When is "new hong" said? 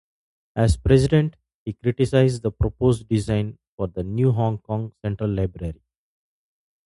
4.03-4.57